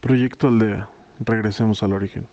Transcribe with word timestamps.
Proyecto 0.00 0.46
Aldea. 0.46 0.88
Regresemos 1.18 1.82
al 1.82 1.92
origen. 1.92 2.28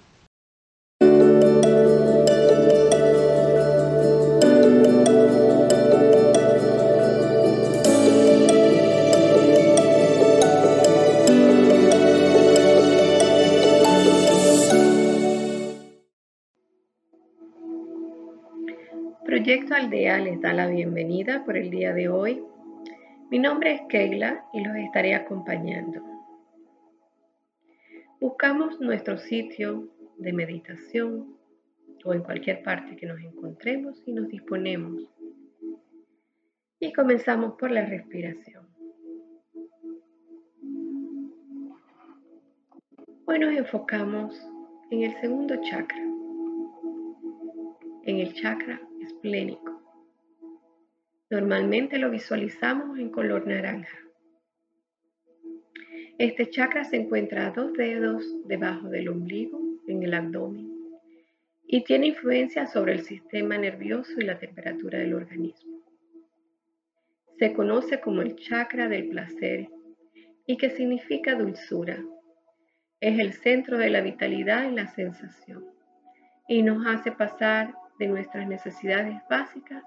Proyecto 19.26 19.73
Aldea 19.73 20.20
les 20.20 20.40
da 20.40 20.54
la 20.54 20.68
bienvenida 20.68 21.44
por 21.44 21.58
el 21.58 21.72
día 21.72 21.94
de 21.94 22.09
hoy. 22.09 22.44
Mi 23.32 23.40
nombre 23.40 23.73
es 23.73 23.82
Keila 23.90 24.45
y 24.54 24.63
los 24.63 24.76
estaré 24.76 25.16
acompañando. 25.16 26.15
Buscamos 28.27 28.81
nuestro 28.81 29.20
sitio 29.20 29.88
de 30.18 30.34
meditación 30.34 31.38
o 32.04 32.12
en 32.12 32.23
cualquier 32.23 32.63
parte 32.63 32.95
que 32.95 33.05
nos 33.05 33.20
encontremos 33.20 34.02
y 34.08 34.13
nos 34.13 34.27
disponemos. 34.30 35.04
Y 36.80 36.91
comenzamos 36.91 37.53
por 37.53 37.70
la 37.70 37.86
respiración. 37.86 38.67
Hoy 43.26 43.38
nos 43.38 43.55
enfocamos 43.55 44.36
en 44.89 45.03
el 45.03 45.14
segundo 45.22 45.62
chakra, 45.62 46.03
en 48.05 48.20
el 48.22 48.34
chakra 48.34 48.81
esplénico. 49.02 49.84
Normalmente 51.30 52.00
lo 52.00 52.09
visualizamos 52.09 52.98
en 52.98 53.12
color 53.12 53.45
naranja. 53.45 54.05
Este 56.18 56.50
chakra 56.50 56.86
se 56.86 56.96
encuentra 56.96 57.48
a 57.48 57.52
dos 57.52 57.74
dedos 57.74 58.23
debajo 58.46 58.88
del 58.88 59.10
ombligo, 59.10 59.60
en 59.86 60.02
el 60.02 60.14
abdomen, 60.14 60.72
y 61.67 61.84
tiene 61.84 62.08
influencia 62.08 62.67
sobre 62.67 62.94
el 62.94 63.02
sistema 63.02 63.58
nervioso 63.58 64.14
y 64.17 64.23
la 64.23 64.39
temperatura 64.39 65.00
del 65.00 65.14
organismo. 65.14 65.81
Se 67.38 67.52
conoce 67.52 68.00
como 68.00 68.22
el 68.22 68.38
chakra 68.38 68.88
del 68.88 69.09
placer 69.09 69.67
y 70.48 70.56
que 70.56 70.70
significa 70.70 71.36
dulzura. 71.36 72.02
Es 73.02 73.20
el 73.20 73.34
centro 73.34 73.78
de 73.78 73.89
la 73.89 74.00
vitalidad 74.00 74.72
y 74.72 74.73
la 74.73 74.88
sensación 74.88 75.66
y 76.48 76.61
nos 76.61 76.88
hace 76.88 77.11
pasar 77.11 77.76
de 78.00 78.08
nuestras 78.08 78.48
necesidades 78.48 79.22
básicas 79.30 79.84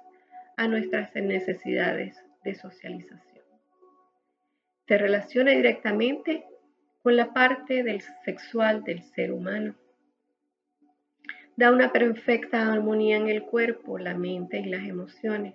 a 0.59 0.69
nuestras 0.69 1.15
necesidades 1.15 2.23
de 2.45 2.55
socialización 2.55 3.38
se 4.89 4.97
relaciona 4.97 5.51
directamente 5.51 6.47
con 7.03 7.15
la 7.15 7.35
parte 7.35 7.83
del 7.83 8.01
sexual 8.25 8.83
del 8.85 9.03
ser 9.03 9.33
humano. 9.33 9.75
Da 11.57 11.71
una 11.71 11.93
perfecta 11.93 12.73
armonía 12.73 13.19
en 13.19 13.29
el 13.29 13.43
cuerpo, 13.43 13.99
la 13.99 14.15
mente 14.15 14.59
y 14.59 14.65
las 14.65 14.89
emociones. 14.89 15.55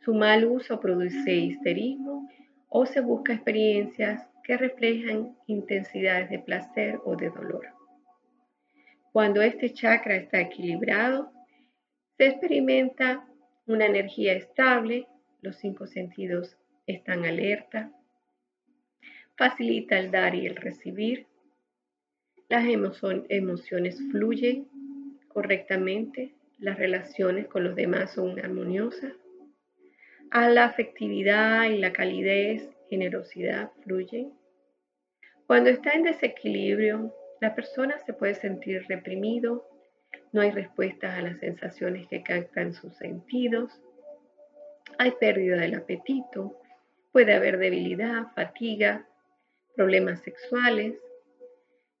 Su 0.00 0.14
mal 0.14 0.44
uso 0.44 0.80
produce 0.80 1.32
histerismo 1.32 2.28
o 2.68 2.84
se 2.84 3.00
busca 3.00 3.32
experiencias 3.32 4.26
que 4.42 4.56
reflejan 4.56 5.36
intensidades 5.46 6.30
de 6.30 6.40
placer 6.40 6.98
o 7.04 7.14
de 7.14 7.30
dolor. 7.30 7.68
Cuando 9.12 9.40
este 9.40 9.72
chakra 9.72 10.16
está 10.16 10.40
equilibrado, 10.40 11.30
se 12.16 12.26
experimenta 12.26 13.24
una 13.66 13.86
energía 13.86 14.32
estable, 14.32 15.06
los 15.42 15.56
cinco 15.56 15.86
sentidos 15.86 16.56
están 16.86 17.24
alerta, 17.24 17.92
facilita 19.40 19.98
el 19.98 20.10
dar 20.10 20.34
y 20.34 20.46
el 20.46 20.54
recibir. 20.54 21.26
Las 22.50 22.66
emociones 22.68 23.98
fluyen 24.10 24.68
correctamente, 25.28 26.34
las 26.58 26.78
relaciones 26.78 27.46
con 27.46 27.64
los 27.64 27.74
demás 27.74 28.12
son 28.12 28.38
armoniosas. 28.38 29.14
A 30.30 30.50
la 30.50 30.66
afectividad 30.66 31.70
y 31.70 31.78
la 31.78 31.90
calidez, 31.90 32.68
generosidad 32.90 33.72
fluyen. 33.82 34.34
Cuando 35.46 35.70
está 35.70 35.92
en 35.92 36.02
desequilibrio, 36.02 37.14
la 37.40 37.54
persona 37.54 37.98
se 38.04 38.12
puede 38.12 38.34
sentir 38.34 38.84
reprimido, 38.90 39.66
no 40.32 40.42
hay 40.42 40.50
respuestas 40.50 41.18
a 41.18 41.22
las 41.22 41.38
sensaciones 41.38 42.06
que 42.08 42.22
captan 42.22 42.74
sus 42.74 42.94
sentidos, 42.98 43.72
hay 44.98 45.12
pérdida 45.12 45.56
del 45.56 45.76
apetito, 45.76 46.60
puede 47.10 47.32
haber 47.32 47.56
debilidad, 47.56 48.26
fatiga, 48.34 49.06
problemas 49.76 50.20
sexuales, 50.22 50.94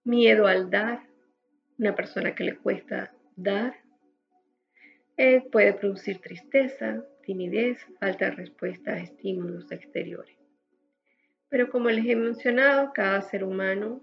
miedo 0.04 0.46
al 0.46 0.70
dar, 0.70 1.02
una 1.78 1.94
persona 1.94 2.34
que 2.34 2.44
le 2.44 2.56
cuesta 2.56 3.12
dar, 3.36 3.76
eh, 5.16 5.42
puede 5.50 5.74
producir 5.74 6.20
tristeza, 6.20 7.04
timidez, 7.22 7.78
falta 7.98 8.26
de 8.26 8.32
respuesta 8.32 8.92
a 8.92 9.00
estímulos 9.00 9.70
exteriores. 9.70 10.36
Pero 11.48 11.70
como 11.70 11.90
les 11.90 12.06
he 12.06 12.16
mencionado, 12.16 12.92
cada 12.94 13.20
ser 13.22 13.44
humano, 13.44 14.02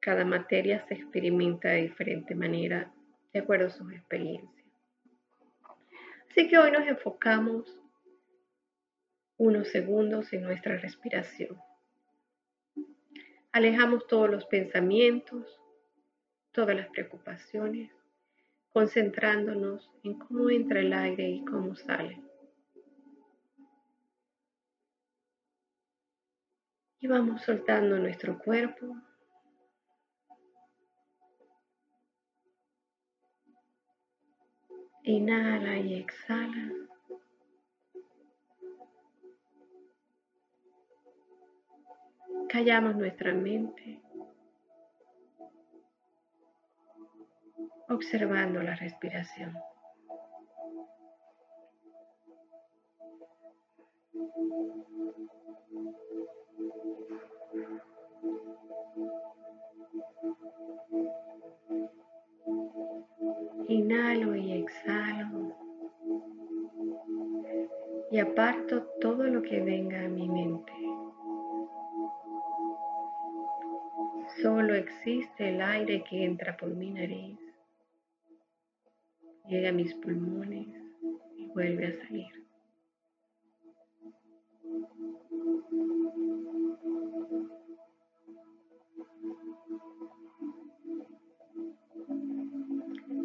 cada 0.00 0.24
materia 0.24 0.84
se 0.86 0.94
experimenta 0.94 1.70
de 1.70 1.82
diferente 1.82 2.34
manera 2.34 2.92
de 3.32 3.40
acuerdo 3.40 3.66
a 3.66 3.70
sus 3.70 3.92
experiencias. 3.92 4.66
Así 6.30 6.48
que 6.48 6.58
hoy 6.58 6.70
nos 6.70 6.86
enfocamos 6.86 7.78
unos 9.36 9.68
segundos 9.68 10.32
en 10.32 10.42
nuestra 10.42 10.76
respiración. 10.76 11.58
Alejamos 13.52 14.06
todos 14.06 14.30
los 14.30 14.46
pensamientos, 14.46 15.60
todas 16.52 16.76
las 16.76 16.88
preocupaciones, 16.88 17.90
concentrándonos 18.72 19.90
en 20.04 20.18
cómo 20.20 20.50
entra 20.50 20.78
el 20.78 20.92
aire 20.92 21.28
y 21.28 21.44
cómo 21.44 21.74
sale. 21.74 22.22
Y 27.00 27.08
vamos 27.08 27.42
soltando 27.42 27.98
nuestro 27.98 28.38
cuerpo. 28.38 28.94
Inhala 35.02 35.78
y 35.78 35.94
exhala. 35.94 36.79
Callamos 42.48 42.96
nuestra 42.96 43.32
mente, 43.32 44.00
observando 47.88 48.62
la 48.62 48.74
respiración. 48.74 49.56
Inhalo 63.68 64.34
y 64.34 64.52
exhalo 64.52 65.56
y 68.10 68.18
aparto 68.18 68.82
todo 69.00 69.24
lo 69.24 69.42
que 69.42 69.60
venga 69.60 70.04
a 70.04 70.08
mi 70.08 70.28
mente. 70.28 70.79
Existe 74.74 75.48
el 75.48 75.60
aire 75.60 76.04
que 76.08 76.24
entra 76.24 76.56
por 76.56 76.68
mi 76.68 76.90
nariz, 76.90 77.38
llega 79.48 79.70
a 79.70 79.72
mis 79.72 79.92
pulmones 79.94 80.68
y 81.36 81.46
vuelve 81.46 81.86
a 81.86 82.06
salir. 82.06 82.26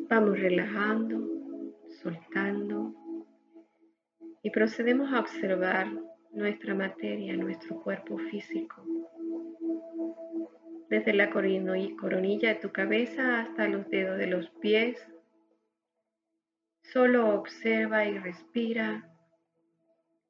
Vamos 0.10 0.40
relajando, 0.40 1.74
soltando 2.02 2.94
y 4.42 4.50
procedemos 4.50 5.14
a 5.14 5.20
observar 5.20 5.88
nuestra 6.32 6.74
materia, 6.74 7.36
nuestro 7.36 7.82
cuerpo 7.82 8.18
físico 8.18 8.95
desde 10.96 11.14
la 11.14 11.30
coronilla 11.30 12.54
de 12.54 12.56
tu 12.56 12.72
cabeza 12.72 13.42
hasta 13.42 13.68
los 13.68 13.90
dedos 13.90 14.18
de 14.18 14.28
los 14.28 14.50
pies. 14.62 15.06
Solo 16.84 17.36
observa 17.36 18.06
y 18.06 18.18
respira 18.18 19.12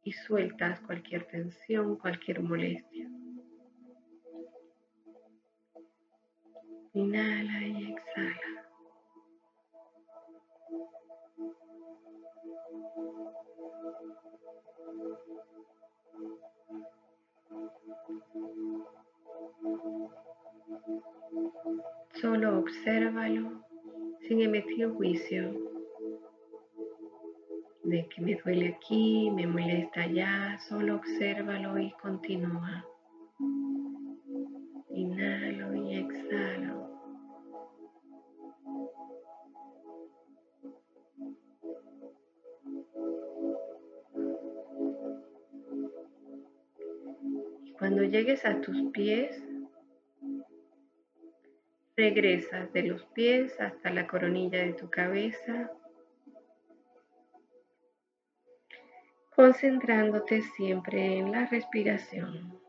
y 0.04 0.14
sueltas 0.14 0.80
cualquier 0.82 1.26
tensión, 1.26 1.98
cualquier 1.98 2.42
molestia. 2.42 3.08
Inhala 6.94 7.35
Solo 22.22 22.60
obsérvalo 22.60 23.62
sin 24.22 24.42
emitir 24.42 24.90
juicio 24.90 25.54
de 27.84 28.08
que 28.08 28.22
me 28.22 28.36
duele 28.36 28.70
aquí, 28.70 29.30
me 29.32 29.46
molesta 29.46 30.04
allá, 30.04 30.58
solo 30.68 30.96
obsérvalo 30.96 31.78
y 31.78 31.92
continúa. 32.02 32.86
Inhalo 34.90 35.76
y 35.76 35.96
exhalo. 35.98 36.90
Y 47.66 47.74
cuando 47.74 48.04
llegues 48.04 48.46
a 48.46 48.62
tus 48.62 48.82
pies, 48.94 49.45
regresas 52.06 52.72
de 52.72 52.84
los 52.84 53.04
pies 53.16 53.60
hasta 53.60 53.90
la 53.90 54.06
coronilla 54.06 54.60
de 54.60 54.74
tu 54.74 54.92
cabeza 54.92 55.72
concentrándote 59.36 60.44
siempre 60.56 61.18
en 61.18 61.32
la 61.32 61.48
respiración. 61.48 62.65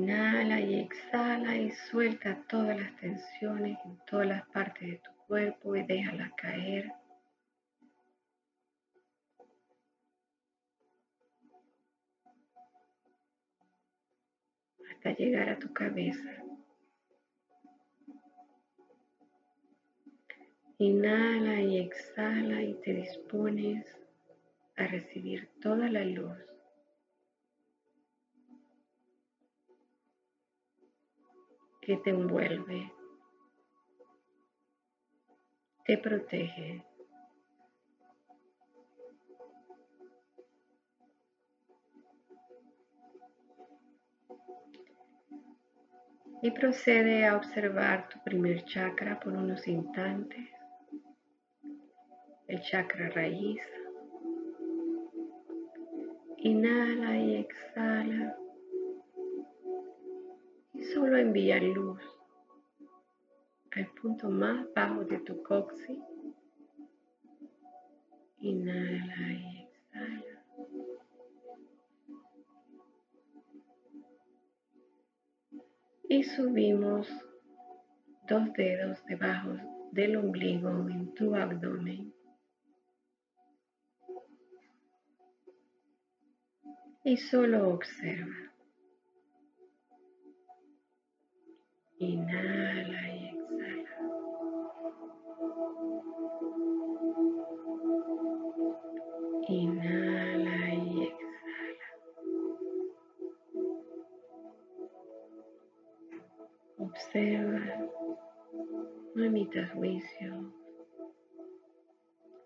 Inhala 0.00 0.58
y 0.58 0.80
exhala 0.80 1.56
y 1.58 1.70
suelta 1.72 2.42
todas 2.48 2.74
las 2.74 2.96
tensiones 2.96 3.76
en 3.84 3.98
todas 4.06 4.28
las 4.28 4.46
partes 4.46 4.88
de 4.92 4.96
tu 4.96 5.10
cuerpo 5.26 5.76
y 5.76 5.82
déjala 5.82 6.32
caer. 6.38 6.90
hasta 14.90 15.12
llegar 15.12 15.50
a 15.50 15.58
tu 15.58 15.70
cabeza. 15.72 16.44
Inhala 20.78 21.60
y 21.60 21.78
exhala 21.78 22.62
y 22.62 22.74
te 22.80 22.94
dispones 22.94 23.86
a 24.76 24.86
recibir 24.86 25.48
toda 25.60 25.88
la 25.90 26.04
luz 26.04 26.49
que 31.80 31.96
te 31.96 32.10
envuelve, 32.10 32.92
te 35.84 35.98
protege. 35.98 36.84
Y 46.42 46.50
procede 46.52 47.26
a 47.26 47.36
observar 47.36 48.08
tu 48.08 48.18
primer 48.22 48.64
chakra 48.64 49.20
por 49.20 49.34
unos 49.34 49.66
instantes, 49.68 50.48
el 52.46 52.62
chakra 52.62 53.10
raíz. 53.10 53.60
Inhala 56.38 57.18
y 57.18 57.36
exhala 57.36 58.34
solo 61.00 61.16
envía 61.16 61.58
luz 61.58 61.98
al 63.70 63.86
punto 64.02 64.28
más 64.28 64.66
bajo 64.74 65.02
de 65.04 65.18
tu 65.20 65.42
coxis. 65.42 65.98
Inhala 68.40 69.32
y 69.32 69.62
exhala. 69.62 70.44
Y 76.08 76.22
subimos 76.24 77.08
dos 78.28 78.52
dedos 78.54 78.98
debajo 79.06 79.56
del 79.92 80.16
ombligo 80.16 80.68
en 80.90 81.14
tu 81.14 81.34
abdomen. 81.34 82.12
Y 87.04 87.16
solo 87.16 87.70
observa. 87.70 88.49
Inhala 92.02 93.14
y 93.14 93.28
exhala. 93.28 93.92
Inhala 99.48 100.74
y 100.74 101.02
exhala. 101.02 101.30
Observa, 106.78 107.60
no 109.14 109.24
emitas 109.24 109.70
juicio, 109.72 110.54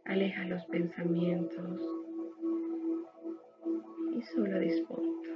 aleja 0.05 0.45
los 0.47 0.65
pensamientos 0.67 1.81
y 4.17 4.23
solo 4.35 4.59
disponte. 4.59 5.34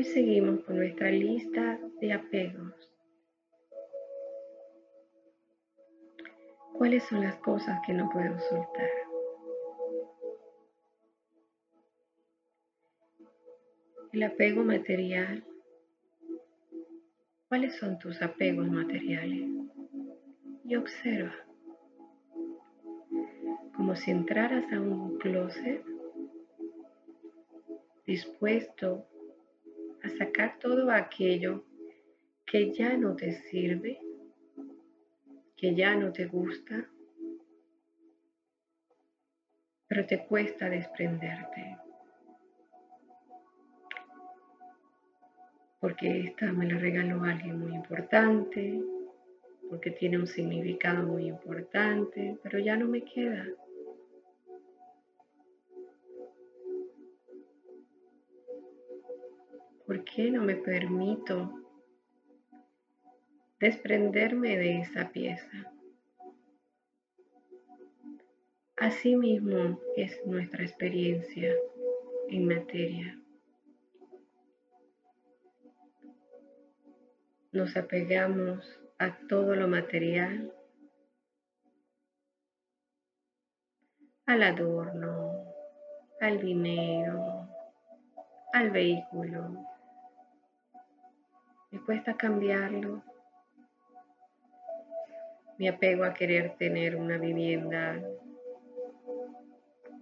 Hoy 0.00 0.06
seguimos 0.06 0.64
con 0.64 0.78
nuestra 0.78 1.10
lista 1.10 1.78
de 2.00 2.14
apegos. 2.14 2.72
¿Cuáles 6.72 7.02
son 7.04 7.20
las 7.20 7.36
cosas 7.40 7.78
que 7.86 7.92
no 7.92 8.08
puedo 8.08 8.40
soltar? 8.48 8.90
El 14.14 14.22
apego 14.22 14.64
material. 14.64 15.44
¿Cuáles 17.48 17.76
son 17.76 17.98
tus 17.98 18.22
apegos 18.22 18.70
materiales? 18.70 19.50
Y 20.64 20.76
observa, 20.76 21.34
como 23.76 23.94
si 23.96 24.12
entraras 24.12 24.64
a 24.72 24.80
un 24.80 25.18
closet 25.18 25.84
dispuesto 28.06 29.09
sacar 30.20 30.58
todo 30.58 30.90
aquello 30.90 31.64
que 32.44 32.74
ya 32.74 32.94
no 32.94 33.16
te 33.16 33.32
sirve, 33.48 33.98
que 35.56 35.74
ya 35.74 35.94
no 35.94 36.12
te 36.12 36.26
gusta, 36.26 36.86
pero 39.88 40.04
te 40.04 40.26
cuesta 40.26 40.68
desprenderte. 40.68 41.78
Porque 45.80 46.20
esta 46.26 46.52
me 46.52 46.66
la 46.66 46.78
regaló 46.78 47.24
alguien 47.24 47.58
muy 47.58 47.72
importante, 47.74 48.78
porque 49.70 49.90
tiene 49.90 50.18
un 50.18 50.26
significado 50.26 51.02
muy 51.02 51.28
importante, 51.28 52.38
pero 52.42 52.58
ya 52.58 52.76
no 52.76 52.86
me 52.86 53.02
queda. 53.04 53.46
¿Por 59.90 60.04
qué 60.04 60.30
no 60.30 60.40
me 60.42 60.54
permito 60.54 61.52
desprenderme 63.58 64.56
de 64.56 64.82
esa 64.82 65.10
pieza? 65.10 65.74
Asimismo 68.76 69.80
es 69.96 70.24
nuestra 70.24 70.62
experiencia 70.62 71.52
en 72.28 72.46
materia. 72.46 73.20
Nos 77.50 77.76
apegamos 77.76 78.64
a 78.96 79.18
todo 79.26 79.56
lo 79.56 79.66
material, 79.66 80.54
al 84.26 84.42
adorno, 84.44 85.52
al 86.20 86.40
dinero, 86.40 87.48
al 88.52 88.70
vehículo, 88.70 89.69
me 91.70 91.80
cuesta 91.80 92.16
cambiarlo. 92.16 93.02
Me 95.58 95.68
apego 95.68 96.04
a 96.04 96.14
querer 96.14 96.56
tener 96.56 96.96
una 96.96 97.18
vivienda 97.18 98.00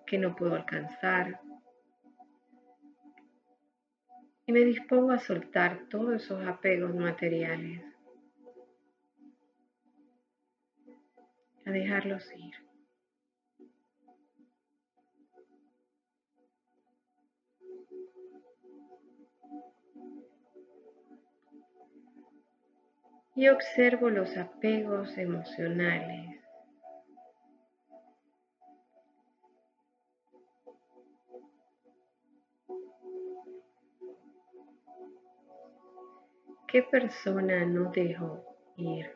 que 0.07 0.19
no 0.19 0.35
puedo 0.37 0.55
alcanzar. 0.55 1.41
Y 4.47 4.53
me 4.53 4.61
dispongo 4.61 5.11
a 5.11 5.19
soltar 5.19 5.89
todos 5.89 6.23
esos 6.23 6.47
apegos 6.47 6.95
materiales. 6.95 7.83
a 11.69 11.71
dejarlos 11.71 12.25
ir. 12.35 12.55
Y 23.39 23.47
observo 23.47 24.11
los 24.11 24.37
apegos 24.37 25.17
emocionales. 25.17 26.41
¿Qué 36.67 36.83
persona 36.83 37.65
no 37.65 37.93
dejo 37.93 38.45
ir? 38.77 39.15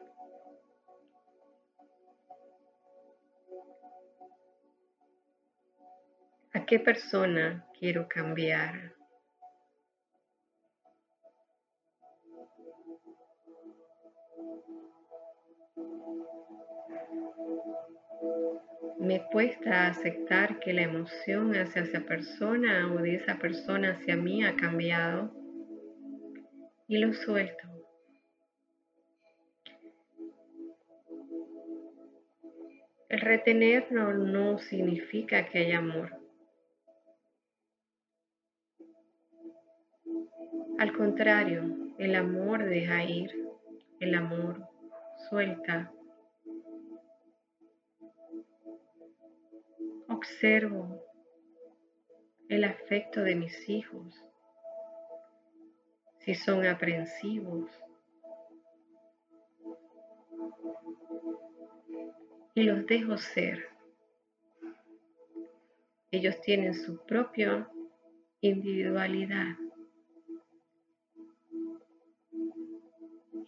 ¿A 6.52 6.64
qué 6.64 6.78
persona 6.78 7.66
quiero 7.76 8.06
cambiar? 8.08 9.01
Me 18.99 19.25
cuesta 19.32 19.88
aceptar 19.88 20.61
que 20.61 20.73
la 20.73 20.82
emoción 20.82 21.56
hacia 21.56 21.82
esa 21.82 22.00
persona 22.00 22.92
o 22.92 23.02
de 23.02 23.16
esa 23.16 23.38
persona 23.38 23.92
hacia 23.92 24.16
mí 24.16 24.44
ha 24.44 24.54
cambiado 24.54 25.32
y 26.87 26.99
lo 26.99 27.12
suelto. 27.12 27.68
El 33.09 33.21
retenerlo 33.21 34.14
no 34.14 34.59
significa 34.59 35.47
que 35.47 35.59
haya 35.59 35.78
amor. 35.78 36.16
Al 40.78 40.97
contrario, 40.97 41.76
el 41.99 42.14
amor 42.14 42.64
deja 42.64 43.04
ir, 43.04 43.41
el 44.02 44.16
amor 44.16 44.68
suelta. 45.28 45.92
Observo 50.09 51.00
el 52.49 52.64
afecto 52.64 53.23
de 53.23 53.37
mis 53.37 53.68
hijos, 53.68 54.12
si 56.18 56.35
son 56.35 56.66
aprensivos. 56.66 57.71
Y 62.54 62.64
los 62.64 62.85
dejo 62.87 63.16
ser. 63.16 63.68
Ellos 66.11 66.40
tienen 66.40 66.75
su 66.75 66.99
propia 67.06 67.71
individualidad. 68.40 69.54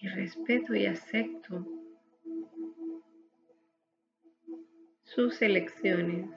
Y 0.05 0.09
respeto 0.09 0.75
y 0.75 0.85
acepto 0.85 1.65
sus 5.05 5.41
elecciones 5.41 6.29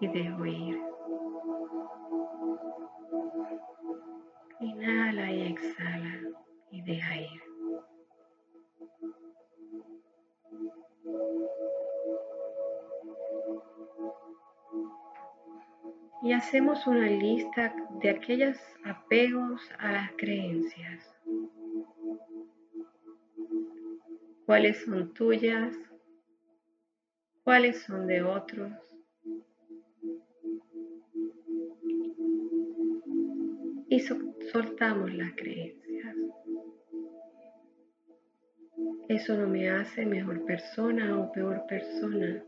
y 0.00 0.08
dejo 0.08 0.44
ir. 0.44 0.80
Inhala 4.58 5.30
y 5.30 5.42
exhala 5.42 6.20
y 6.72 6.82
deja 6.82 7.16
ir. 7.20 7.42
Y 16.24 16.32
hacemos 16.32 16.84
una 16.88 17.06
lista 17.06 17.72
de 18.00 18.10
aquellos 18.10 18.58
apegos 18.84 19.70
a 19.78 19.92
las 19.92 20.10
creencias. 20.16 21.11
Cuáles 24.46 24.82
son 24.84 25.12
tuyas, 25.14 25.74
cuáles 27.44 27.82
son 27.82 28.06
de 28.06 28.22
otros. 28.22 28.72
Y 33.88 34.00
soltamos 34.00 35.12
las 35.14 35.32
creencias. 35.34 36.16
Eso 39.08 39.36
no 39.36 39.46
me 39.46 39.68
hace 39.68 40.06
mejor 40.06 40.44
persona 40.46 41.18
o 41.20 41.30
peor 41.32 41.66
persona. 41.66 42.42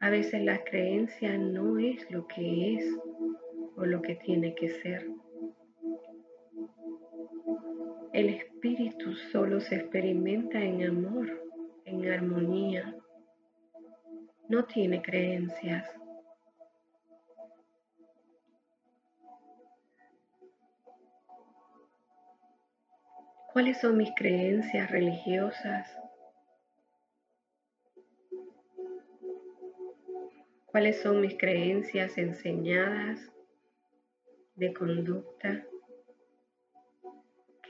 A 0.00 0.10
veces 0.10 0.42
la 0.42 0.64
creencia 0.64 1.38
no 1.38 1.78
es 1.78 2.10
lo 2.10 2.26
que 2.26 2.74
es 2.74 2.84
o 3.76 3.84
lo 3.84 4.02
que 4.02 4.16
tiene 4.16 4.54
que 4.54 4.70
ser. 4.70 5.06
Espíritu 8.60 9.14
solo 9.32 9.58
se 9.58 9.76
experimenta 9.76 10.60
en 10.60 10.84
amor, 10.84 11.26
en 11.86 12.06
armonía. 12.12 12.94
No 14.50 14.66
tiene 14.66 15.00
creencias. 15.00 15.88
¿Cuáles 23.50 23.80
son 23.80 23.96
mis 23.96 24.10
creencias 24.14 24.90
religiosas? 24.90 25.96
¿Cuáles 30.66 31.00
son 31.00 31.22
mis 31.22 31.38
creencias 31.38 32.18
enseñadas 32.18 33.20
de 34.54 34.74
conducta? 34.74 35.64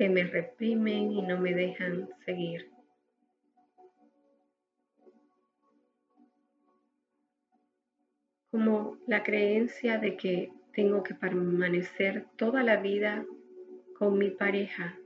Que 0.01 0.09
me 0.09 0.25
reprimen 0.25 1.13
y 1.13 1.21
no 1.21 1.39
me 1.39 1.53
dejan 1.53 2.09
seguir. 2.25 2.71
Como 8.51 8.97
la 9.07 9.23
creencia 9.23 9.99
de 9.99 10.17
que 10.17 10.55
tengo 10.73 11.03
que 11.03 11.15
permanecer 11.15 12.25
toda 12.37 12.63
la 12.63 12.77
vida 12.77 13.27
con 13.99 14.17
mi 14.17 14.31
pareja. 14.31 14.99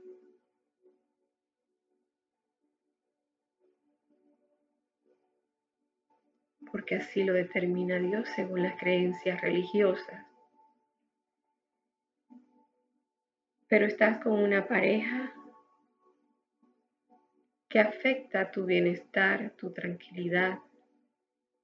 Porque 6.71 6.95
así 6.95 7.25
lo 7.25 7.33
determina 7.33 7.99
Dios 7.99 8.29
según 8.33 8.63
las 8.63 8.79
creencias 8.79 9.41
religiosas. 9.41 10.34
Pero 13.75 13.87
estás 13.87 14.19
con 14.19 14.41
una 14.41 14.69
pareja 14.69 15.33
que 17.67 17.77
afecta 17.77 18.49
tu 18.49 18.63
bienestar, 18.63 19.51
tu 19.57 19.73
tranquilidad, 19.73 20.59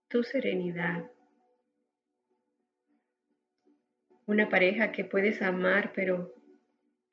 tu 0.10 0.22
serenidad. 0.22 1.10
Una 4.26 4.50
pareja 4.50 4.92
que 4.92 5.06
puedes 5.06 5.42
amar, 5.42 5.94
pero 5.96 6.36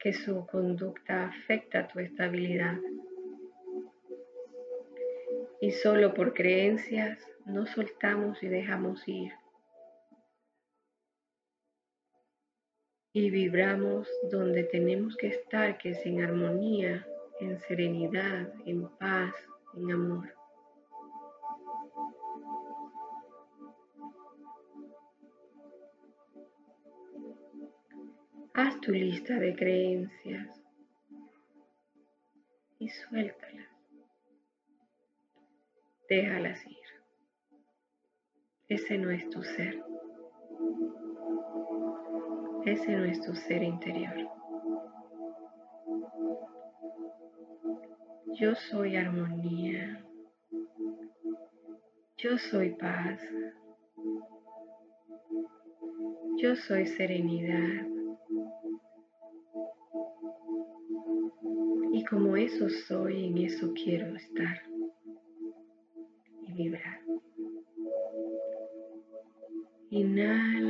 que 0.01 0.13
su 0.13 0.45
conducta 0.49 1.29
afecta 1.29 1.87
tu 1.87 2.01
estabilidad. 2.01 2.77
Y 5.61 5.71
solo 5.71 6.13
por 6.13 6.35
creencias 6.35 7.25
no 7.47 7.67
soltamos 7.67 8.43
y 8.43 8.49
dejamos 8.49 9.07
ir. 9.07 9.31
Y 13.13 13.31
vibramos 13.31 14.09
donde 14.31 14.65
tenemos 14.65 15.17
que 15.17 15.29
estar, 15.29 15.79
que 15.79 15.91
es 15.91 16.05
en 16.07 16.23
armonía, 16.23 17.07
en 17.41 17.59
serenidad, 17.61 18.53
en 18.67 18.89
paz, 18.89 19.35
en 19.75 19.91
amor. 19.93 20.35
Haz 28.55 28.81
tu 28.81 28.93
lista 28.93 29.39
de 29.39 29.55
creencias 29.55 30.61
y 32.81 32.89
suéltalas. 32.89 33.69
Déjalas 36.09 36.67
ir. 36.67 36.77
Ese 38.69 38.99
no 38.99 39.11
es 39.11 39.31
tu 39.31 39.43
ser. 39.43 39.88
Es 42.65 43.21
tu 43.23 43.35
ser 43.35 43.63
interior. 43.63 44.29
Yo 48.35 48.55
soy 48.71 48.97
armonía. 48.97 50.05
Yo 52.19 52.37
soy 52.37 52.71
paz. 52.71 53.21
Yo 56.37 56.57
soy 56.57 56.87
serenidad. 56.87 57.87
Y 61.93 62.05
como 62.05 62.37
eso 62.37 62.69
soy, 62.87 63.27
en 63.27 63.39
eso 63.39 63.73
quiero 63.73 64.15
estar 64.15 64.63
y 66.47 66.53
vibrar. 66.53 67.01
Inhala 69.91 70.68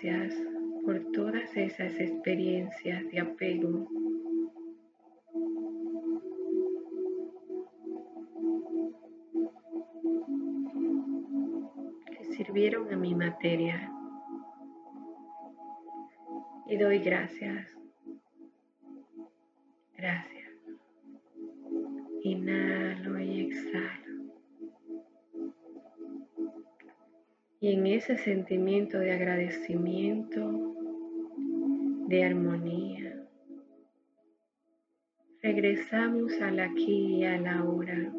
gracias 0.00 0.34
por 0.84 1.00
todas 1.12 1.56
esas 1.56 1.92
experiencias 1.98 3.04
de 3.10 3.20
apego 3.20 3.88
sirvieron 12.36 12.92
a 12.92 12.96
mi 12.96 13.14
materia. 13.16 13.90
Y 16.66 16.76
doy. 16.76 17.00
Gracias. 17.00 17.77
Ese 28.08 28.24
sentimiento 28.24 28.98
de 29.00 29.12
agradecimiento, 29.12 30.74
de 32.06 32.24
armonía, 32.24 33.22
regresamos 35.42 36.32
al 36.40 36.58
aquí 36.60 37.16
y 37.16 37.24
a 37.24 37.36
la 37.36 37.64
hora. 37.64 38.10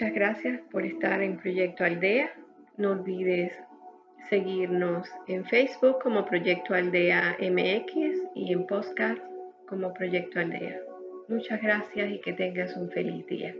Muchas 0.00 0.14
gracias 0.14 0.60
por 0.70 0.86
estar 0.86 1.20
en 1.20 1.36
Proyecto 1.36 1.84
Aldea. 1.84 2.32
No 2.78 2.92
olvides 2.92 3.52
seguirnos 4.30 5.06
en 5.28 5.44
Facebook 5.44 5.98
como 6.02 6.24
Proyecto 6.24 6.72
Aldea 6.72 7.36
MX 7.38 8.22
y 8.34 8.54
en 8.54 8.66
podcast 8.66 9.20
como 9.68 9.92
Proyecto 9.92 10.40
Aldea. 10.40 10.80
Muchas 11.28 11.60
gracias 11.60 12.12
y 12.12 12.18
que 12.18 12.32
tengas 12.32 12.74
un 12.78 12.90
feliz 12.90 13.26
día. 13.26 13.54